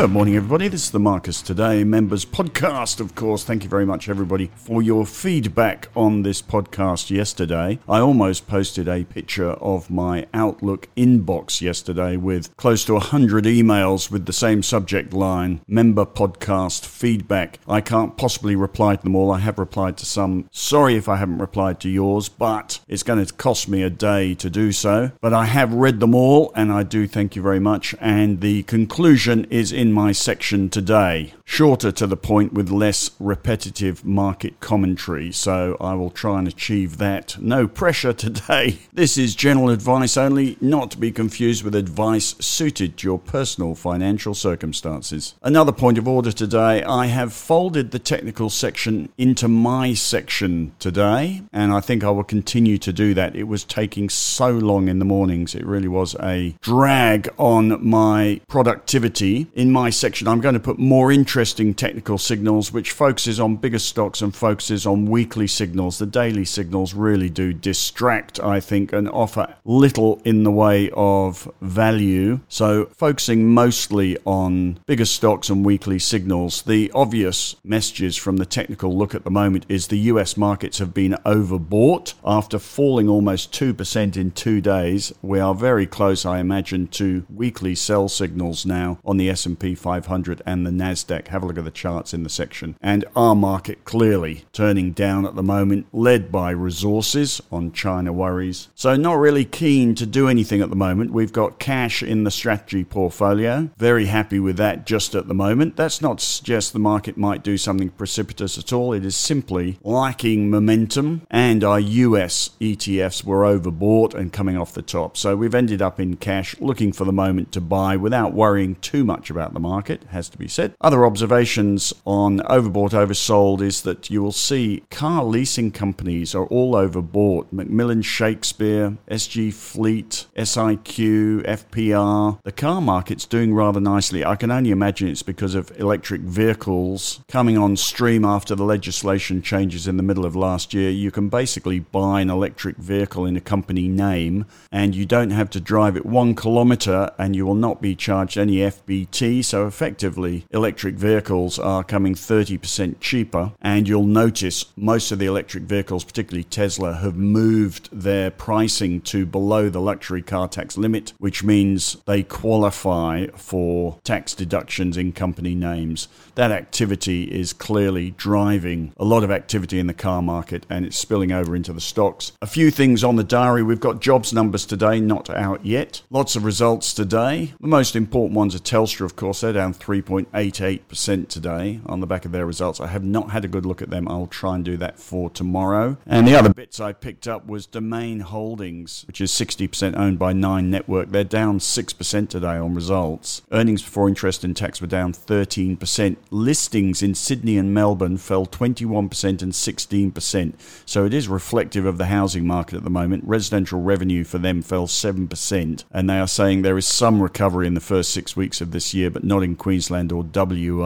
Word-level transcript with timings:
Good 0.00 0.12
morning, 0.12 0.34
everybody. 0.34 0.68
This 0.68 0.84
is 0.84 0.92
the 0.92 0.98
Marcus 0.98 1.42
Today 1.42 1.84
Members 1.84 2.24
Podcast, 2.24 3.00
of 3.00 3.14
course. 3.14 3.44
Thank 3.44 3.64
you 3.64 3.68
very 3.68 3.84
much, 3.84 4.08
everybody, 4.08 4.50
for 4.56 4.80
your 4.80 5.04
feedback 5.04 5.88
on 5.94 6.22
this 6.22 6.40
podcast 6.40 7.10
yesterday. 7.10 7.78
I 7.86 8.00
almost 8.00 8.46
posted 8.46 8.88
a 8.88 9.04
picture 9.04 9.50
of 9.50 9.90
my 9.90 10.26
Outlook 10.32 10.88
inbox 10.96 11.60
yesterday 11.60 12.16
with 12.16 12.56
close 12.56 12.82
to 12.86 12.94
100 12.94 13.44
emails 13.44 14.10
with 14.10 14.24
the 14.24 14.32
same 14.32 14.62
subject 14.62 15.12
line 15.12 15.60
Member 15.68 16.06
Podcast 16.06 16.86
Feedback. 16.86 17.58
I 17.68 17.82
can't 17.82 18.16
possibly 18.16 18.56
reply 18.56 18.96
to 18.96 19.02
them 19.02 19.14
all. 19.14 19.30
I 19.30 19.40
have 19.40 19.58
replied 19.58 19.98
to 19.98 20.06
some. 20.06 20.48
Sorry 20.50 20.96
if 20.96 21.10
I 21.10 21.16
haven't 21.16 21.40
replied 21.40 21.78
to 21.80 21.90
yours, 21.90 22.30
but 22.30 22.80
it's 22.88 23.02
going 23.02 23.22
to 23.22 23.34
cost 23.34 23.68
me 23.68 23.82
a 23.82 23.90
day 23.90 24.34
to 24.36 24.48
do 24.48 24.72
so. 24.72 25.12
But 25.20 25.34
I 25.34 25.44
have 25.44 25.74
read 25.74 26.00
them 26.00 26.14
all, 26.14 26.52
and 26.56 26.72
I 26.72 26.84
do 26.84 27.06
thank 27.06 27.36
you 27.36 27.42
very 27.42 27.60
much. 27.60 27.94
And 28.00 28.40
the 28.40 28.62
conclusion 28.62 29.44
is 29.50 29.72
in 29.72 29.89
my 29.92 30.12
section 30.12 30.68
today. 30.68 31.34
Shorter 31.52 31.90
to 31.90 32.06
the 32.06 32.16
point 32.16 32.52
with 32.52 32.70
less 32.70 33.10
repetitive 33.18 34.04
market 34.04 34.60
commentary, 34.60 35.32
so 35.32 35.76
I 35.80 35.94
will 35.94 36.10
try 36.10 36.38
and 36.38 36.46
achieve 36.46 36.98
that. 36.98 37.36
No 37.40 37.66
pressure 37.66 38.12
today. 38.12 38.78
This 38.92 39.16
is 39.16 39.34
general 39.34 39.70
advice 39.70 40.16
only, 40.16 40.58
not 40.60 40.90
to 40.90 40.98
be 40.98 41.10
confused 41.10 41.64
with 41.64 41.74
advice 41.74 42.34
suited 42.38 42.98
to 42.98 43.08
your 43.08 43.18
personal 43.18 43.74
financial 43.74 44.34
circumstances. 44.34 45.34
Another 45.42 45.72
point 45.72 45.96
of 45.96 46.06
order 46.06 46.30
today 46.30 46.82
I 46.84 47.06
have 47.06 47.32
folded 47.32 47.90
the 47.90 47.98
technical 47.98 48.50
section 48.50 49.08
into 49.16 49.48
my 49.48 49.94
section 49.94 50.72
today, 50.78 51.42
and 51.52 51.72
I 51.72 51.80
think 51.80 52.04
I 52.04 52.10
will 52.10 52.24
continue 52.24 52.78
to 52.78 52.92
do 52.92 53.14
that. 53.14 53.34
It 53.34 53.44
was 53.44 53.64
taking 53.64 54.08
so 54.08 54.50
long 54.50 54.88
in 54.88 54.98
the 54.98 55.04
mornings, 55.04 55.54
it 55.54 55.64
really 55.64 55.88
was 55.88 56.14
a 56.22 56.54
drag 56.60 57.28
on 57.38 57.84
my 57.84 58.40
productivity 58.46 59.48
in 59.54 59.72
my 59.72 59.90
section, 59.90 60.28
I'm 60.28 60.40
going 60.40 60.54
to 60.54 60.60
put 60.60 60.78
more 60.78 61.10
interesting 61.40 61.72
technical 61.72 62.18
signals, 62.18 62.70
which 62.70 62.92
focuses 62.92 63.40
on 63.40 63.56
bigger 63.56 63.78
stocks 63.78 64.20
and 64.20 64.36
focuses 64.36 64.86
on 64.86 65.06
weekly 65.06 65.46
signals. 65.46 65.98
The 65.98 66.04
daily 66.04 66.44
signals 66.44 66.92
really 66.92 67.30
do 67.30 67.54
distract, 67.54 68.38
I 68.40 68.60
think, 68.60 68.92
and 68.92 69.08
offer 69.08 69.54
little 69.64 70.20
in 70.26 70.42
the 70.42 70.50
way 70.50 70.90
of 70.92 71.50
value. 71.62 72.40
So, 72.50 72.90
focusing 72.94 73.48
mostly 73.54 74.18
on 74.26 74.80
bigger 74.84 75.06
stocks 75.06 75.48
and 75.48 75.64
weekly 75.64 75.98
signals. 75.98 76.60
The 76.60 76.92
obvious 76.94 77.56
messages 77.64 78.18
from 78.18 78.36
the 78.36 78.44
technical 78.44 78.94
look 78.94 79.14
at 79.14 79.24
the 79.24 79.30
moment 79.30 79.64
is 79.66 79.86
the 79.86 80.10
US 80.10 80.36
markets 80.36 80.76
have 80.76 80.92
been 80.92 81.16
overbought 81.24 82.12
after 82.22 82.58
falling 82.58 83.08
almost 83.08 83.50
2% 83.52 84.16
in 84.18 84.30
two 84.32 84.60
days. 84.60 85.14
We 85.22 85.40
are 85.40 85.54
very 85.54 85.86
close, 85.86 86.26
I 86.26 86.40
imagine, 86.40 86.88
to 86.88 87.24
weekly 87.34 87.74
sell 87.74 88.10
signals 88.10 88.66
now 88.66 88.98
on 89.06 89.16
the 89.16 89.30
S&P 89.30 89.70
S&P 89.70 89.74
500 89.74 90.42
and 90.46 90.66
the 90.66 90.70
Nasdaq. 90.70 91.28
Have 91.30 91.44
a 91.44 91.46
look 91.46 91.58
at 91.58 91.64
the 91.64 91.70
charts 91.70 92.12
in 92.12 92.24
the 92.24 92.28
section. 92.28 92.76
And 92.80 93.04
our 93.14 93.36
market 93.36 93.84
clearly 93.84 94.44
turning 94.52 94.90
down 94.90 95.24
at 95.24 95.36
the 95.36 95.44
moment, 95.44 95.86
led 95.92 96.32
by 96.32 96.50
resources 96.50 97.40
on 97.52 97.70
China 97.70 98.12
worries. 98.12 98.68
So 98.74 98.96
not 98.96 99.14
really 99.14 99.44
keen 99.44 99.94
to 99.94 100.06
do 100.06 100.28
anything 100.28 100.60
at 100.60 100.70
the 100.70 100.76
moment. 100.76 101.12
We've 101.12 101.32
got 101.32 101.60
cash 101.60 102.02
in 102.02 102.24
the 102.24 102.32
strategy 102.32 102.84
portfolio. 102.84 103.70
Very 103.76 104.06
happy 104.06 104.40
with 104.40 104.56
that 104.56 104.86
just 104.86 105.14
at 105.14 105.28
the 105.28 105.34
moment. 105.34 105.76
That's 105.76 106.02
not 106.02 106.18
to 106.18 106.24
suggest 106.24 106.72
the 106.72 106.80
market 106.80 107.16
might 107.16 107.44
do 107.44 107.56
something 107.56 107.90
precipitous 107.90 108.58
at 108.58 108.72
all. 108.72 108.92
It 108.92 109.04
is 109.04 109.16
simply 109.16 109.78
lacking 109.84 110.50
momentum 110.50 111.22
and 111.30 111.62
our 111.62 111.78
US 111.78 112.50
ETFs 112.60 113.22
were 113.22 113.42
overbought 113.42 114.14
and 114.14 114.32
coming 114.32 114.56
off 114.56 114.74
the 114.74 114.82
top. 114.82 115.16
So 115.16 115.36
we've 115.36 115.54
ended 115.54 115.80
up 115.80 116.00
in 116.00 116.16
cash 116.16 116.58
looking 116.60 116.92
for 116.92 117.04
the 117.04 117.12
moment 117.12 117.52
to 117.52 117.60
buy 117.60 117.96
without 117.96 118.34
worrying 118.34 118.74
too 118.76 119.04
much 119.04 119.30
about 119.30 119.54
the 119.54 119.60
market, 119.60 120.02
has 120.10 120.28
to 120.30 120.38
be 120.38 120.48
said. 120.48 120.74
Other 120.80 121.06
observations 121.06 121.19
on 121.22 122.40
overbought, 122.40 122.90
oversold 122.90 123.60
is 123.60 123.82
that 123.82 124.10
you 124.10 124.22
will 124.22 124.32
see 124.32 124.82
car 124.90 125.24
leasing 125.24 125.70
companies 125.70 126.34
are 126.34 126.46
all 126.46 126.74
overbought. 126.74 127.46
McMillan 127.52 128.04
Shakespeare, 128.04 128.96
SG 129.10 129.52
Fleet, 129.52 130.26
SIQ, 130.36 131.42
FPR. 131.44 132.38
The 132.42 132.52
car 132.52 132.80
market's 132.80 133.26
doing 133.26 133.54
rather 133.54 133.80
nicely. 133.80 134.24
I 134.24 134.36
can 134.36 134.50
only 134.50 134.70
imagine 134.70 135.08
it's 135.08 135.22
because 135.22 135.54
of 135.54 135.72
electric 135.78 136.22
vehicles 136.22 137.20
coming 137.28 137.58
on 137.58 137.76
stream 137.76 138.24
after 138.24 138.54
the 138.54 138.64
legislation 138.64 139.42
changes 139.42 139.86
in 139.86 139.96
the 139.96 140.02
middle 140.02 140.24
of 140.24 140.36
last 140.36 140.74
year. 140.74 140.90
You 140.90 141.10
can 141.10 141.28
basically 141.28 141.80
buy 141.80 142.20
an 142.20 142.30
electric 142.30 142.76
vehicle 142.76 143.26
in 143.26 143.36
a 143.36 143.40
company 143.40 143.88
name 143.88 144.46
and 144.72 144.94
you 144.94 145.06
don't 145.06 145.30
have 145.30 145.50
to 145.50 145.60
drive 145.60 145.96
it 145.96 146.06
one 146.06 146.34
kilometre 146.34 147.12
and 147.18 147.34
you 147.36 147.46
will 147.46 147.54
not 147.54 147.80
be 147.80 147.94
charged 147.94 148.38
any 148.38 148.56
FBT 148.56 149.44
so 149.44 149.66
effectively, 149.66 150.44
electric 150.50 150.94
vehicles 151.00 151.58
are 151.58 151.82
coming 151.82 152.14
30% 152.14 153.00
cheaper. 153.00 153.52
And 153.60 153.88
you'll 153.88 154.04
notice 154.04 154.66
most 154.76 155.10
of 155.10 155.18
the 155.18 155.26
electric 155.26 155.64
vehicles, 155.64 156.04
particularly 156.04 156.44
Tesla, 156.44 156.94
have 156.94 157.16
moved 157.16 157.88
their 157.90 158.30
pricing 158.30 159.00
to 159.02 159.24
below 159.26 159.68
the 159.68 159.80
luxury 159.80 160.22
car 160.22 160.46
tax 160.46 160.76
limit, 160.76 161.14
which 161.18 161.42
means 161.42 161.96
they 162.06 162.22
qualify 162.22 163.26
for 163.34 163.98
tax 164.04 164.34
deductions 164.34 164.96
in 164.96 165.12
company 165.12 165.54
names. 165.54 166.08
That 166.34 166.52
activity 166.52 167.24
is 167.24 167.52
clearly 167.52 168.12
driving 168.12 168.92
a 168.96 169.04
lot 169.04 169.24
of 169.24 169.30
activity 169.30 169.78
in 169.78 169.86
the 169.86 169.94
car 169.94 170.20
market 170.20 170.66
and 170.68 170.84
it's 170.84 170.98
spilling 170.98 171.32
over 171.32 171.56
into 171.56 171.72
the 171.72 171.80
stocks. 171.80 172.32
A 172.42 172.46
few 172.46 172.70
things 172.70 173.02
on 173.02 173.16
the 173.16 173.24
diary. 173.24 173.62
We've 173.62 173.80
got 173.80 174.00
jobs 174.00 174.32
numbers 174.32 174.66
today, 174.66 175.00
not 175.00 175.30
out 175.30 175.64
yet. 175.64 176.02
Lots 176.10 176.36
of 176.36 176.44
results 176.44 176.92
today. 176.92 177.54
The 177.60 177.66
most 177.66 177.96
important 177.96 178.36
ones 178.36 178.54
are 178.54 178.58
Telstra, 178.58 179.06
of 179.06 179.16
course, 179.16 179.40
they're 179.40 179.54
down 179.54 179.72
3.88% 179.72 180.89
today 180.90 181.80
on 181.86 182.00
the 182.00 182.06
back 182.06 182.24
of 182.24 182.32
their 182.32 182.44
results. 182.44 182.80
I 182.80 182.88
have 182.88 183.04
not 183.04 183.30
had 183.30 183.44
a 183.44 183.48
good 183.48 183.64
look 183.64 183.80
at 183.80 183.90
them. 183.90 184.08
I'll 184.08 184.26
try 184.26 184.56
and 184.56 184.64
do 184.64 184.76
that 184.78 184.98
for 184.98 185.30
tomorrow. 185.30 185.96
And 186.04 186.26
the 186.26 186.34
other 186.34 186.52
bits 186.52 186.80
I 186.80 186.92
picked 186.92 187.28
up 187.28 187.46
was 187.46 187.66
Domain 187.66 188.20
Holdings, 188.20 189.04
which 189.06 189.20
is 189.20 189.30
60% 189.30 189.96
owned 189.96 190.18
by 190.18 190.32
Nine 190.32 190.68
Network. 190.68 191.10
They're 191.10 191.24
down 191.24 191.58
6% 191.58 192.28
today 192.28 192.56
on 192.56 192.74
results. 192.74 193.42
Earnings 193.52 193.82
before 193.82 194.08
interest 194.08 194.42
and 194.42 194.56
tax 194.56 194.80
were 194.80 194.86
down 194.86 195.12
13%. 195.12 196.16
Listings 196.30 197.02
in 197.02 197.14
Sydney 197.14 197.56
and 197.56 197.72
Melbourne 197.72 198.16
fell 198.16 198.46
21% 198.46 199.42
and 199.42 199.52
16%. 199.52 200.52
So 200.84 201.04
it 201.04 201.14
is 201.14 201.28
reflective 201.28 201.86
of 201.86 201.98
the 201.98 202.06
housing 202.06 202.46
market 202.46 202.76
at 202.76 202.84
the 202.84 202.90
moment. 202.90 203.24
Residential 203.24 203.80
revenue 203.80 204.24
for 204.24 204.38
them 204.38 204.60
fell 204.60 204.86
7%. 204.86 205.84
And 205.92 206.10
they 206.10 206.18
are 206.18 206.28
saying 206.28 206.62
there 206.62 206.78
is 206.78 206.86
some 206.86 207.22
recovery 207.22 207.66
in 207.66 207.74
the 207.74 207.80
first 207.80 208.10
six 208.10 208.36
weeks 208.36 208.60
of 208.60 208.72
this 208.72 208.92
year 208.92 209.10
but 209.10 209.24
not 209.24 209.42
in 209.42 209.56
Queensland 209.56 210.10
or 210.10 210.24
WA. 210.34 210.79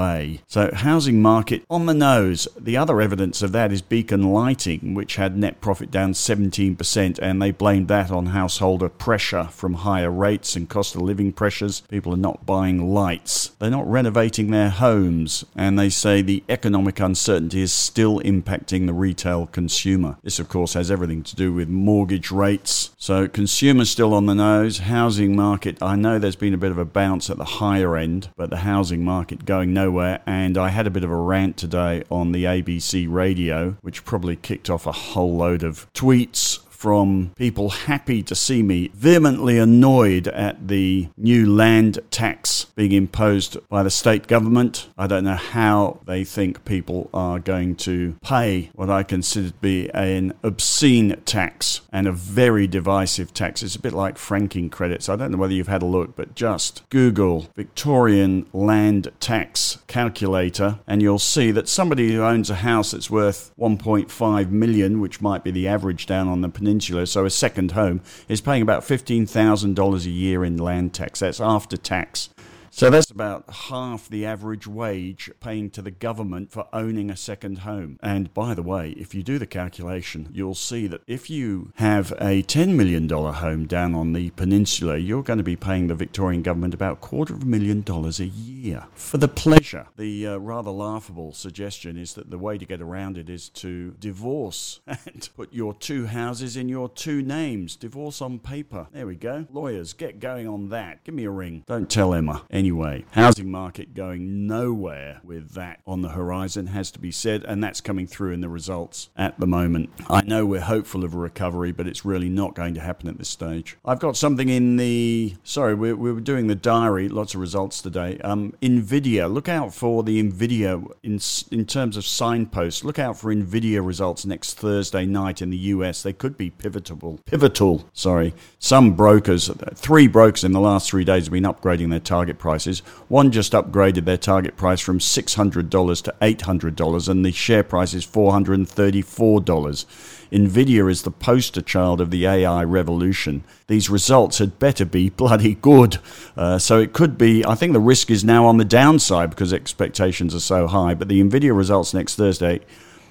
So, 0.46 0.70
housing 0.74 1.22
market 1.22 1.64
on 1.70 1.86
the 1.86 1.94
nose. 1.94 2.48
The 2.58 2.76
other 2.76 3.00
evidence 3.00 3.42
of 3.42 3.52
that 3.52 3.72
is 3.72 3.82
Beacon 3.82 4.32
Lighting, 4.32 4.94
which 4.94 5.16
had 5.16 5.36
net 5.36 5.60
profit 5.60 5.90
down 5.90 6.12
17%, 6.12 7.18
and 7.20 7.40
they 7.40 7.50
blamed 7.50 7.88
that 7.88 8.10
on 8.10 8.26
householder 8.26 8.88
pressure 8.88 9.44
from 9.50 9.74
higher 9.74 10.10
rates 10.10 10.56
and 10.56 10.68
cost 10.68 10.94
of 10.94 11.02
living 11.02 11.32
pressures. 11.32 11.80
People 11.88 12.12
are 12.14 12.18
not 12.18 12.46
buying 12.46 12.92
lights, 12.92 13.52
they're 13.58 13.70
not 13.70 13.90
renovating 13.90 14.50
their 14.50 14.70
homes, 14.70 15.44
and 15.56 15.78
they 15.78 15.88
say 15.88 16.22
the 16.22 16.44
economic 16.48 17.00
uncertainty 17.00 17.62
is 17.62 17.72
still 17.72 18.20
impacting 18.20 18.86
the 18.86 18.92
retail 18.92 19.46
consumer. 19.46 20.16
This, 20.22 20.38
of 20.38 20.48
course, 20.48 20.74
has 20.74 20.90
everything 20.90 21.22
to 21.22 21.36
do 21.36 21.52
with 21.52 21.68
mortgage 21.68 22.30
rates. 22.30 22.90
So, 22.98 23.28
consumers 23.28 23.90
still 23.90 24.14
on 24.14 24.26
the 24.26 24.34
nose. 24.34 24.78
Housing 24.78 25.36
market, 25.36 25.82
I 25.82 25.96
know 25.96 26.18
there's 26.18 26.36
been 26.36 26.54
a 26.54 26.58
bit 26.58 26.70
of 26.70 26.78
a 26.78 26.84
bounce 26.84 27.30
at 27.30 27.38
the 27.38 27.44
higher 27.44 27.96
end 27.96 28.24
but 28.36 28.50
the 28.50 28.58
housing 28.58 29.04
market 29.04 29.44
going 29.44 29.72
nowhere. 29.84 30.20
And 30.26 30.56
I 30.56 30.68
had 30.68 30.86
a 30.86 30.90
bit 30.90 31.04
of 31.04 31.10
a 31.10 31.16
rant 31.16 31.56
today 31.56 32.04
on 32.10 32.32
the 32.32 32.44
ABC 32.44 33.06
radio, 33.08 33.76
which 33.82 34.04
probably 34.04 34.36
kicked 34.36 34.70
off 34.70 34.86
a 34.86 34.92
whole 34.92 35.36
load 35.36 35.62
of 35.62 35.92
tweets 35.92 36.63
from 36.84 37.32
people 37.34 37.70
happy 37.70 38.22
to 38.22 38.34
see 38.34 38.62
me 38.62 38.90
vehemently 38.92 39.56
annoyed 39.56 40.28
at 40.28 40.68
the 40.68 41.08
new 41.16 41.50
land 41.50 41.98
tax 42.10 42.66
being 42.76 42.92
imposed 42.92 43.56
by 43.70 43.82
the 43.82 43.88
state 43.88 44.26
government. 44.26 44.86
I 44.98 45.06
don't 45.06 45.24
know 45.24 45.34
how 45.34 46.00
they 46.04 46.24
think 46.24 46.66
people 46.66 47.08
are 47.14 47.38
going 47.38 47.76
to 47.76 48.18
pay 48.22 48.68
what 48.74 48.90
I 48.90 49.02
consider 49.02 49.48
to 49.48 49.54
be 49.54 49.88
an 49.94 50.34
obscene 50.42 51.18
tax 51.24 51.80
and 51.90 52.06
a 52.06 52.12
very 52.12 52.66
divisive 52.66 53.32
tax. 53.32 53.62
It's 53.62 53.76
a 53.76 53.80
bit 53.80 53.94
like 53.94 54.18
franking 54.18 54.68
credits. 54.68 55.08
I 55.08 55.16
don't 55.16 55.32
know 55.32 55.38
whether 55.38 55.54
you've 55.54 55.68
had 55.68 55.82
a 55.82 55.86
look, 55.86 56.14
but 56.14 56.34
just 56.34 56.82
Google 56.90 57.48
Victorian 57.56 58.44
land 58.52 59.10
tax 59.20 59.78
calculator 59.86 60.80
and 60.86 61.00
you'll 61.00 61.18
see 61.18 61.50
that 61.50 61.66
somebody 61.66 62.12
who 62.12 62.22
owns 62.22 62.50
a 62.50 62.56
house 62.56 62.90
that's 62.90 63.08
worth 63.08 63.52
1.5 63.58 64.50
million, 64.50 65.00
which 65.00 65.22
might 65.22 65.42
be 65.42 65.50
the 65.50 65.66
average 65.66 66.04
down 66.04 66.28
on 66.28 66.42
the 66.42 66.50
peninsula 66.50 66.73
Peninsula, 66.74 67.06
so 67.06 67.24
a 67.24 67.30
second 67.30 67.70
home, 67.72 68.00
is 68.28 68.40
paying 68.40 68.60
about 68.60 68.82
$15,000 68.82 70.04
a 70.04 70.10
year 70.10 70.44
in 70.44 70.56
land 70.56 70.92
tax. 70.92 71.20
That's 71.20 71.40
after 71.40 71.76
tax. 71.76 72.30
So 72.76 72.90
that's 72.90 73.08
about 73.08 73.48
half 73.68 74.08
the 74.08 74.26
average 74.26 74.66
wage 74.66 75.30
paying 75.38 75.70
to 75.70 75.80
the 75.80 75.92
government 75.92 76.50
for 76.50 76.66
owning 76.72 77.08
a 77.08 77.16
second 77.16 77.58
home. 77.58 78.00
And 78.02 78.34
by 78.34 78.52
the 78.52 78.64
way, 78.64 78.90
if 78.96 79.14
you 79.14 79.22
do 79.22 79.38
the 79.38 79.46
calculation, 79.46 80.28
you'll 80.32 80.56
see 80.56 80.88
that 80.88 81.02
if 81.06 81.30
you 81.30 81.70
have 81.76 82.10
a 82.18 82.42
$10 82.42 82.74
million 82.74 83.08
home 83.08 83.68
down 83.68 83.94
on 83.94 84.12
the 84.12 84.30
peninsula, 84.30 84.96
you're 84.96 85.22
going 85.22 85.36
to 85.36 85.44
be 85.44 85.54
paying 85.54 85.86
the 85.86 85.94
Victorian 85.94 86.42
government 86.42 86.74
about 86.74 86.94
a 86.94 86.96
quarter 86.96 87.32
of 87.34 87.44
a 87.44 87.46
million 87.46 87.82
dollars 87.82 88.18
a 88.18 88.26
year 88.26 88.88
for 88.94 89.18
the 89.18 89.28
pleasure. 89.28 89.86
The 89.96 90.26
uh, 90.26 90.38
rather 90.38 90.72
laughable 90.72 91.32
suggestion 91.32 91.96
is 91.96 92.14
that 92.14 92.30
the 92.30 92.38
way 92.38 92.58
to 92.58 92.66
get 92.66 92.82
around 92.82 93.18
it 93.18 93.30
is 93.30 93.50
to 93.50 93.92
divorce 94.00 94.80
and 94.88 95.28
put 95.36 95.52
your 95.52 95.74
two 95.74 96.06
houses 96.06 96.56
in 96.56 96.68
your 96.68 96.88
two 96.88 97.22
names. 97.22 97.76
Divorce 97.76 98.20
on 98.20 98.40
paper. 98.40 98.88
There 98.90 99.06
we 99.06 99.14
go. 99.14 99.46
Lawyers, 99.52 99.92
get 99.92 100.18
going 100.18 100.48
on 100.48 100.70
that. 100.70 101.04
Give 101.04 101.14
me 101.14 101.22
a 101.22 101.30
ring. 101.30 101.62
Don't 101.68 101.88
tell 101.88 102.12
Emma. 102.12 102.42
Anyway, 102.64 103.04
housing 103.10 103.50
market 103.50 103.92
going 103.92 104.46
nowhere 104.46 105.20
with 105.22 105.52
that 105.52 105.80
on 105.86 106.00
the 106.00 106.08
horizon 106.08 106.68
has 106.68 106.90
to 106.90 106.98
be 106.98 107.10
said, 107.10 107.44
and 107.44 107.62
that's 107.62 107.82
coming 107.82 108.06
through 108.06 108.32
in 108.32 108.40
the 108.40 108.48
results 108.48 109.10
at 109.18 109.38
the 109.38 109.46
moment. 109.46 109.90
I 110.08 110.22
know 110.22 110.46
we're 110.46 110.62
hopeful 110.62 111.04
of 111.04 111.12
a 111.12 111.18
recovery, 111.18 111.72
but 111.72 111.86
it's 111.86 112.06
really 112.06 112.30
not 112.30 112.54
going 112.54 112.72
to 112.72 112.80
happen 112.80 113.06
at 113.10 113.18
this 113.18 113.28
stage. 113.28 113.76
I've 113.84 113.98
got 113.98 114.16
something 114.16 114.48
in 114.48 114.78
the. 114.78 115.34
Sorry, 115.44 115.74
we, 115.74 115.92
we 115.92 116.10
were 116.10 116.22
doing 116.22 116.46
the 116.46 116.54
diary. 116.54 117.10
Lots 117.10 117.34
of 117.34 117.40
results 117.42 117.82
today. 117.82 118.16
Um, 118.24 118.54
Nvidia. 118.62 119.30
Look 119.30 119.50
out 119.50 119.74
for 119.74 120.02
the 120.02 120.22
Nvidia 120.22 120.90
in 121.02 121.20
in 121.50 121.66
terms 121.66 121.98
of 121.98 122.06
signposts. 122.06 122.82
Look 122.82 122.98
out 122.98 123.18
for 123.18 123.30
Nvidia 123.34 123.86
results 123.86 124.24
next 124.24 124.54
Thursday 124.54 125.04
night 125.04 125.42
in 125.42 125.50
the 125.50 125.58
US. 125.74 126.02
They 126.02 126.14
could 126.14 126.38
be 126.38 126.48
pivotal. 126.48 127.20
Pivotal. 127.26 127.86
Sorry. 127.92 128.32
Some 128.58 128.94
brokers, 128.94 129.50
three 129.74 130.08
brokers 130.08 130.44
in 130.44 130.52
the 130.52 130.60
last 130.60 130.88
three 130.88 131.04
days 131.04 131.26
have 131.26 131.32
been 131.32 131.44
upgrading 131.44 131.90
their 131.90 132.00
target 132.00 132.38
prices. 132.54 132.80
One 133.08 133.32
just 133.32 133.52
upgraded 133.52 134.04
their 134.04 134.16
target 134.16 134.56
price 134.56 134.80
from 134.80 135.00
six 135.00 135.34
hundred 135.34 135.70
dollars 135.70 136.00
to 136.02 136.14
eight 136.22 136.42
hundred 136.42 136.76
dollars, 136.76 137.08
and 137.08 137.24
the 137.24 137.32
share 137.32 137.64
price 137.64 137.94
is 137.94 138.04
four 138.04 138.30
hundred 138.30 138.60
and 138.60 138.68
thirty-four 138.68 139.40
dollars. 139.40 139.86
Nvidia 140.30 140.88
is 140.88 141.02
the 141.02 141.10
poster 141.10 141.60
child 141.60 142.00
of 142.00 142.12
the 142.12 142.26
AI 142.26 142.62
revolution. 142.62 143.42
These 143.66 143.90
results 143.90 144.38
had 144.38 144.60
better 144.60 144.84
be 144.84 145.10
bloody 145.10 145.56
good. 145.56 145.98
Uh, 146.36 146.58
so 146.58 146.78
it 146.78 146.92
could 146.92 147.18
be, 147.18 147.44
I 147.44 147.56
think 147.56 147.72
the 147.72 147.80
risk 147.80 148.10
is 148.10 148.24
now 148.24 148.46
on 148.46 148.58
the 148.58 148.64
downside 148.64 149.30
because 149.30 149.52
expectations 149.52 150.34
are 150.34 150.40
so 150.40 150.68
high. 150.68 150.94
But 150.94 151.08
the 151.08 151.20
Nvidia 151.20 151.56
results 151.56 151.92
next 151.92 152.14
Thursday 152.14 152.60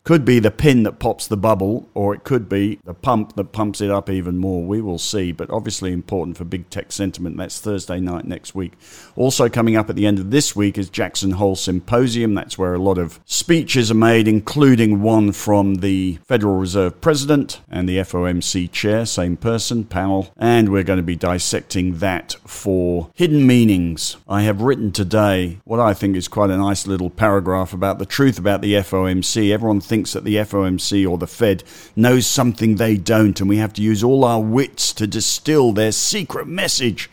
could 0.03 0.25
be 0.25 0.39
the 0.39 0.51
pin 0.51 0.83
that 0.83 0.99
pops 0.99 1.27
the 1.27 1.37
bubble, 1.37 1.87
or 1.93 2.13
it 2.13 2.23
could 2.23 2.49
be 2.49 2.77
the 2.83 2.93
pump 2.93 3.35
that 3.35 3.51
pumps 3.53 3.79
it 3.79 3.89
up 3.89 4.09
even 4.09 4.37
more. 4.37 4.63
We 4.63 4.81
will 4.81 4.99
see, 4.99 5.31
but 5.31 5.49
obviously 5.49 5.93
important 5.93 6.37
for 6.37 6.43
big 6.43 6.69
tech 6.69 6.91
sentiment. 6.91 7.37
That's 7.37 7.59
Thursday 7.59 7.99
night 7.99 8.25
next 8.25 8.53
week. 8.53 8.73
Also, 9.15 9.47
coming 9.47 9.77
up 9.77 9.89
at 9.89 9.95
the 9.95 10.05
end 10.05 10.19
of 10.19 10.31
this 10.31 10.55
week 10.55 10.77
is 10.77 10.89
Jackson 10.89 11.31
Hole 11.31 11.55
Symposium. 11.55 12.33
That's 12.33 12.57
where 12.57 12.73
a 12.73 12.81
lot 12.81 12.97
of 12.97 13.19
speeches 13.25 13.89
are 13.91 13.95
made, 13.95 14.27
including 14.27 15.01
one 15.01 15.31
from 15.31 15.75
the 15.75 16.19
Federal 16.27 16.57
Reserve 16.57 16.99
President 16.99 17.61
and 17.69 17.87
the 17.87 17.97
FOMC 17.97 18.69
Chair, 18.71 19.05
same 19.05 19.37
person, 19.37 19.85
Powell. 19.85 20.33
And 20.37 20.69
we're 20.69 20.83
going 20.83 20.97
to 20.97 21.03
be 21.03 21.15
dissecting 21.15 21.99
that 21.99 22.35
for 22.45 23.09
hidden 23.13 23.47
meanings. 23.47 24.17
I 24.27 24.41
have 24.41 24.61
written 24.61 24.91
today 24.91 25.59
what 25.63 25.79
I 25.79 25.93
think 25.93 26.17
is 26.17 26.27
quite 26.27 26.49
a 26.49 26.57
nice 26.57 26.87
little 26.87 27.09
paragraph 27.09 27.71
about 27.71 27.99
the 27.99 28.05
truth 28.05 28.37
about 28.37 28.61
the 28.61 28.73
FOMC. 28.73 29.51
Everyone 29.51 29.79
thinks 29.79 29.92
that 30.01 30.23
the 30.23 30.37
FOMC 30.37 31.07
or 31.07 31.17
the 31.17 31.27
Fed 31.27 31.63
knows 31.95 32.25
something 32.25 32.75
they 32.75 32.97
don't, 32.97 33.39
and 33.39 33.47
we 33.47 33.57
have 33.57 33.73
to 33.73 33.81
use 33.83 34.03
all 34.03 34.25
our 34.25 34.41
wits 34.41 34.91
to 34.93 35.05
distill 35.05 35.71
their 35.71 35.91
secret 35.91 36.47
message 36.47 37.09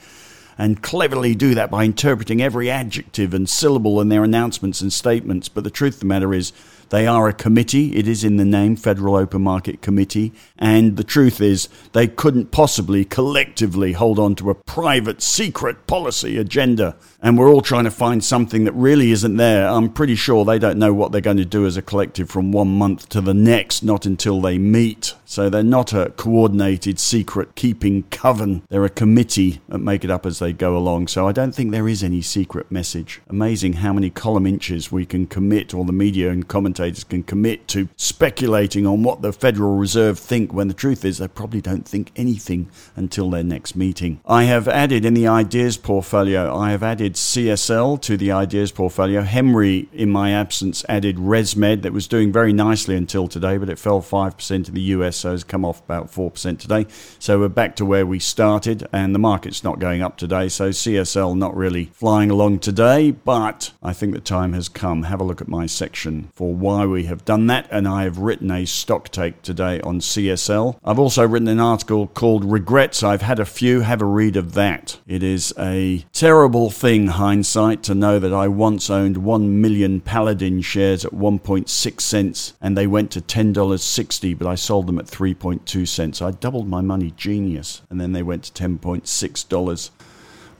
and 0.56 0.82
cleverly 0.82 1.34
do 1.34 1.54
that 1.54 1.70
by 1.70 1.84
interpreting 1.84 2.42
every 2.42 2.70
adjective 2.70 3.34
and 3.34 3.48
syllable 3.48 4.00
in 4.00 4.08
their 4.08 4.24
announcements 4.24 4.80
and 4.80 4.92
statements. 4.92 5.48
But 5.48 5.64
the 5.64 5.70
truth 5.70 5.94
of 5.94 6.00
the 6.00 6.06
matter 6.06 6.32
is, 6.32 6.52
they 6.90 7.06
are 7.06 7.28
a 7.28 7.32
committee. 7.32 7.96
It 7.96 8.06
is 8.08 8.24
in 8.24 8.36
the 8.36 8.44
name, 8.44 8.76
Federal 8.76 9.14
Open 9.14 9.42
Market 9.42 9.80
Committee. 9.80 10.32
And 10.58 10.96
the 10.96 11.04
truth 11.04 11.40
is, 11.40 11.68
they 11.92 12.08
couldn't 12.08 12.50
possibly 12.50 13.04
collectively 13.04 13.92
hold 13.92 14.18
on 14.18 14.34
to 14.36 14.50
a 14.50 14.54
private, 14.54 15.22
secret 15.22 15.86
policy 15.86 16.36
agenda. 16.36 16.96
And 17.22 17.38
we're 17.38 17.48
all 17.48 17.60
trying 17.60 17.84
to 17.84 17.90
find 17.90 18.24
something 18.24 18.64
that 18.64 18.72
really 18.72 19.12
isn't 19.12 19.36
there. 19.36 19.68
I'm 19.68 19.92
pretty 19.92 20.16
sure 20.16 20.44
they 20.44 20.58
don't 20.58 20.78
know 20.78 20.92
what 20.92 21.12
they're 21.12 21.20
going 21.20 21.36
to 21.36 21.44
do 21.44 21.64
as 21.64 21.76
a 21.76 21.82
collective 21.82 22.28
from 22.28 22.50
one 22.50 22.76
month 22.76 23.08
to 23.10 23.20
the 23.20 23.34
next, 23.34 23.84
not 23.84 24.04
until 24.04 24.40
they 24.40 24.58
meet. 24.58 25.14
So 25.26 25.48
they're 25.48 25.62
not 25.62 25.92
a 25.92 26.10
coordinated, 26.16 26.98
secret 26.98 27.54
keeping 27.54 28.02
coven. 28.04 28.62
They're 28.68 28.84
a 28.84 28.90
committee 28.90 29.60
that 29.68 29.78
make 29.78 30.02
it 30.02 30.10
up 30.10 30.26
as 30.26 30.40
they 30.40 30.52
go 30.52 30.76
along. 30.76 31.06
So 31.06 31.28
I 31.28 31.32
don't 31.32 31.54
think 31.54 31.70
there 31.70 31.88
is 31.88 32.02
any 32.02 32.20
secret 32.20 32.72
message. 32.72 33.20
Amazing 33.28 33.74
how 33.74 33.92
many 33.92 34.10
column 34.10 34.46
inches 34.46 34.90
we 34.90 35.06
can 35.06 35.28
commit, 35.28 35.72
or 35.72 35.84
the 35.84 35.92
media 35.92 36.30
and 36.30 36.48
commentators 36.48 36.79
commentators 36.80 37.04
can 37.04 37.22
commit 37.22 37.68
to 37.68 37.88
speculating 37.96 38.86
on 38.86 39.02
what 39.02 39.20
the 39.20 39.34
Federal 39.34 39.76
Reserve 39.76 40.18
think 40.18 40.54
when 40.54 40.68
the 40.68 40.74
truth 40.74 41.04
is 41.04 41.18
they 41.18 41.28
probably 41.28 41.60
don't 41.60 41.86
think 41.86 42.10
anything 42.16 42.70
until 42.96 43.28
their 43.28 43.44
next 43.44 43.76
meeting. 43.76 44.18
I 44.24 44.44
have 44.44 44.66
added 44.66 45.04
in 45.04 45.12
the 45.12 45.26
ideas 45.26 45.76
portfolio, 45.76 46.56
I 46.56 46.70
have 46.70 46.82
added 46.82 47.14
CSL 47.14 48.00
to 48.00 48.16
the 48.16 48.32
ideas 48.32 48.72
portfolio. 48.72 49.20
Henry, 49.20 49.90
in 49.92 50.10
my 50.10 50.30
absence, 50.30 50.82
added 50.88 51.16
ResMed 51.16 51.82
that 51.82 51.92
was 51.92 52.08
doing 52.08 52.32
very 52.32 52.54
nicely 52.54 52.96
until 52.96 53.28
today, 53.28 53.58
but 53.58 53.68
it 53.68 53.78
fell 53.78 54.00
5% 54.00 54.68
in 54.68 54.74
the 54.74 54.80
US, 54.80 55.18
so 55.18 55.34
it's 55.34 55.44
come 55.44 55.66
off 55.66 55.80
about 55.80 56.10
4% 56.10 56.58
today. 56.58 56.86
So 57.18 57.40
we're 57.40 57.48
back 57.48 57.76
to 57.76 57.84
where 57.84 58.06
we 58.06 58.18
started, 58.18 58.86
and 58.90 59.14
the 59.14 59.18
market's 59.18 59.62
not 59.62 59.80
going 59.80 60.00
up 60.00 60.16
today, 60.16 60.48
so 60.48 60.70
CSL 60.70 61.36
not 61.36 61.54
really 61.54 61.90
flying 61.92 62.30
along 62.30 62.60
today, 62.60 63.10
but 63.10 63.72
I 63.82 63.92
think 63.92 64.14
the 64.14 64.20
time 64.20 64.54
has 64.54 64.70
come. 64.70 65.02
Have 65.02 65.20
a 65.20 65.24
look 65.24 65.42
at 65.42 65.48
my 65.48 65.66
section 65.66 66.30
for 66.34 66.54
one 66.54 66.69
why 66.70 66.86
we 66.86 67.04
have 67.04 67.24
done 67.24 67.48
that, 67.48 67.66
and 67.72 67.88
I 67.88 68.04
have 68.04 68.18
written 68.18 68.48
a 68.52 68.64
stock 68.64 69.08
take 69.08 69.42
today 69.42 69.80
on 69.80 69.98
CSL. 69.98 70.78
I've 70.84 71.00
also 71.00 71.26
written 71.26 71.48
an 71.48 71.58
article 71.58 72.06
called 72.06 72.44
Regrets. 72.44 73.02
I've 73.02 73.22
had 73.22 73.40
a 73.40 73.44
few, 73.44 73.80
have 73.80 74.00
a 74.00 74.04
read 74.04 74.36
of 74.36 74.54
that. 74.54 75.00
It 75.04 75.24
is 75.24 75.52
a 75.58 76.04
terrible 76.12 76.70
thing, 76.70 77.08
hindsight, 77.08 77.82
to 77.82 77.94
know 77.96 78.20
that 78.20 78.32
I 78.32 78.46
once 78.46 78.88
owned 78.88 79.16
1 79.16 79.60
million 79.60 80.00
Paladin 80.00 80.62
shares 80.62 81.04
at 81.04 81.12
1.6 81.12 82.00
cents 82.00 82.54
and 82.60 82.78
they 82.78 82.86
went 82.86 83.10
to 83.10 83.20
$10.60, 83.20 84.38
but 84.38 84.46
I 84.46 84.54
sold 84.54 84.86
them 84.86 85.00
at 85.00 85.06
3.2 85.06 85.88
cents. 85.88 86.22
I 86.22 86.30
doubled 86.30 86.68
my 86.68 86.82
money, 86.82 87.12
genius, 87.16 87.82
and 87.90 88.00
then 88.00 88.12
they 88.12 88.22
went 88.22 88.44
to 88.44 88.52
$10.6. 88.52 89.90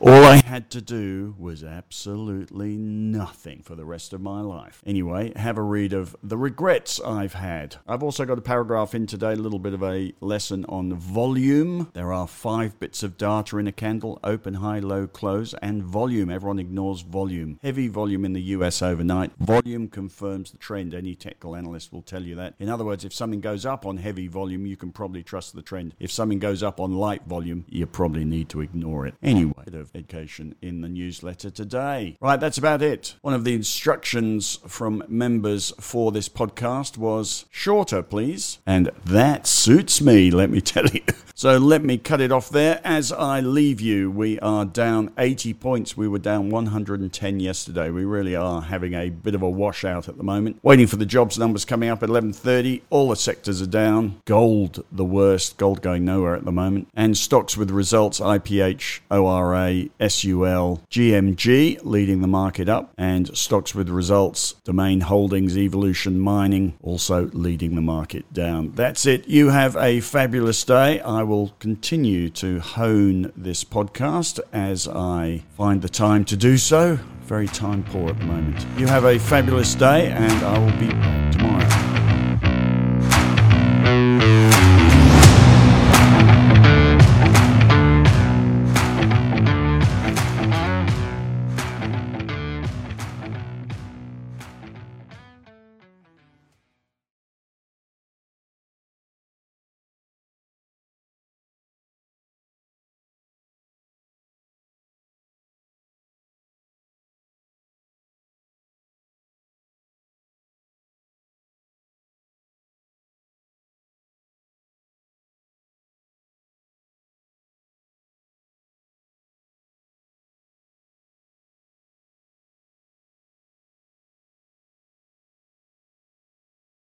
All 0.03 0.25
I 0.25 0.37
had 0.37 0.71
to 0.71 0.81
do 0.81 1.35
was 1.39 1.63
absolutely 1.63 2.75
nothing 2.79 3.61
for 3.63 3.75
the 3.75 3.85
rest 3.85 4.15
of 4.15 4.23
my 4.23 4.41
life. 4.41 4.83
Anyway, 4.87 5.35
have 5.37 5.59
a 5.59 5.63
read 5.63 5.93
of 5.93 6.17
the 6.23 6.39
regrets 6.39 6.99
I've 7.01 7.35
had. 7.35 7.77
I've 7.87 8.03
also 8.03 8.25
got 8.25 8.39
a 8.39 8.41
paragraph 8.41 8.95
in 8.95 9.07
today, 9.07 9.33
a 9.33 9.37
little 9.37 9.59
bit 9.59 9.75
of 9.75 9.83
a 9.83 10.15
lesson 10.23 10.65
on 10.71 10.95
volume. 10.95 11.91
There 11.93 12.15
are 12.15 12.27
five 12.27 12.81
bits 12.81 13.03
of 13.03 13.19
data 13.19 13.59
in 13.59 13.67
a 13.67 13.73
candle 13.73 14.19
open, 14.25 14.55
high, 14.55 14.79
low, 14.79 15.07
close, 15.07 15.53
and 15.61 15.83
volume. 15.83 16.31
Everyone 16.31 16.59
ignores 16.59 17.03
volume. 17.03 17.59
Heavy 17.63 17.89
volume 17.89 18.25
in 18.25 18.33
the 18.33 18.43
US 18.57 18.81
overnight. 18.81 19.33
Volume 19.39 19.87
confirms 19.87 20.51
the 20.51 20.57
trend. 20.57 20.95
Any 20.95 21.15
technical 21.15 21.55
analyst 21.55 21.93
will 21.93 22.01
tell 22.01 22.23
you 22.23 22.37
that. 22.37 22.55
In 22.59 22.71
other 22.71 22.87
words, 22.87 23.05
if 23.05 23.13
something 23.13 23.43
goes 23.43 23.67
up 23.67 23.85
on 23.85 23.99
heavy 23.99 24.29
volume, 24.29 24.65
you 24.65 24.79
can 24.79 24.93
probably 24.93 25.23
trust 25.23 25.55
the 25.55 25.61
trend. 25.61 25.95
If 26.01 26.11
something 26.11 26.39
goes 26.39 26.63
up 26.63 26.81
on 26.81 26.95
light 26.95 27.27
volume, 27.27 27.67
you 27.69 27.87
probably 27.87 28.25
need 28.25 28.49
to 28.49 28.63
ignore 28.63 29.07
it. 29.07 29.13
Anyway, 29.23 29.53
education 29.95 30.55
in 30.63 30.81
the 30.81 30.89
newsletter 30.89 31.51
today. 31.51 32.17
Right, 32.21 32.39
that's 32.39 32.59
about 32.59 32.83
it. 32.83 33.15
One 33.23 33.35
of 33.35 33.45
the 33.45 33.55
instructions 33.55 34.59
from 34.67 35.03
members 35.09 35.73
for 35.81 36.13
this 36.13 36.29
podcast 36.29 36.97
was 36.97 37.47
shorter, 37.51 38.03
please. 38.03 38.59
And 38.67 38.91
that 39.05 39.47
suits 39.47 40.01
me, 40.01 40.31
let 40.31 40.51
me 40.51 40.61
tell 40.73 40.87
you. 40.87 41.03
So 41.41 41.57
let 41.57 41.83
me 41.83 41.97
cut 41.97 42.21
it 42.21 42.33
off 42.33 42.51
there. 42.51 42.83
As 42.85 43.13
I 43.13 43.41
leave 43.41 43.81
you, 43.81 44.11
we 44.11 44.39
are 44.41 44.67
down 44.67 45.11
80 45.17 45.55
points. 45.55 45.97
We 45.97 46.07
were 46.07 46.19
down 46.19 46.51
110 46.51 47.41
yesterday. 47.41 47.89
We 47.89 48.05
really 48.05 48.37
are 48.37 48.61
having 48.61 48.93
a 48.93 49.09
bit 49.09 49.35
of 49.35 49.41
a 49.41 49.49
washout 49.49 50.07
at 50.07 50.19
the 50.19 50.23
moment. 50.23 50.59
Waiting 50.63 50.87
for 50.87 50.97
the 50.97 51.07
jobs 51.07 51.39
numbers 51.39 51.65
coming 51.65 51.89
up 51.89 52.03
at 52.03 52.11
11:30. 52.11 52.83
All 52.91 53.09
the 53.09 53.17
sectors 53.17 53.63
are 53.63 53.67
down. 53.67 54.21
Gold 54.27 54.85
the 54.93 55.07
worst. 55.07 55.57
Gold 55.57 55.81
going 55.81 56.05
nowhere 56.05 56.37
at 56.37 56.45
the 56.45 56.53
moment. 56.53 56.89
And 56.93 57.17
stocks 57.17 57.57
with 57.57 57.71
results 57.71 58.21
IPH, 58.21 59.01
ORA, 59.11 59.87
SUL, 59.99 60.83
GMG 60.91 61.79
leading 61.83 62.21
the 62.21 62.29
market 62.29 62.69
up, 62.69 62.93
and 62.99 63.35
stocks 63.35 63.75
with 63.75 63.89
results, 63.89 64.57
Domain 64.65 65.01
Holdings, 65.01 65.57
Evolution 65.57 66.21
Mining 66.21 66.75
also 66.83 67.31
leading 67.33 67.77
the 67.77 67.81
market 67.81 68.31
down. 68.31 68.73
That's 68.75 69.07
it. 69.07 69.27
You 69.27 69.49
have 69.49 69.75
a 69.77 70.01
fabulous 70.01 70.63
day. 70.65 71.01
I 71.01 71.30
will 71.31 71.55
continue 71.61 72.29
to 72.29 72.59
hone 72.59 73.33
this 73.37 73.63
podcast 73.63 74.41
as 74.53 74.89
I 74.89 75.45
find 75.57 75.81
the 75.81 75.89
time 75.89 76.25
to 76.25 76.37
do 76.37 76.59
so. 76.59 76.99
Very 77.23 77.47
time 77.47 77.85
poor 77.85 78.09
at 78.09 78.19
the 78.19 78.25
moment. 78.25 78.67
You 78.77 78.89
have 78.89 79.05
a 79.05 79.17
fabulous 79.17 79.77
day, 79.77 80.11
and 80.11 80.45
I 80.45 80.59
will 80.59 80.77
be. 80.81 81.30